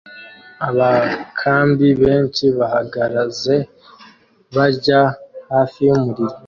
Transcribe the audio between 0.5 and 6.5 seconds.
Abakambi benshi bahagaze barya hafi yumuriro